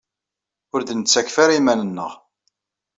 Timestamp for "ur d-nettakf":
0.73-1.35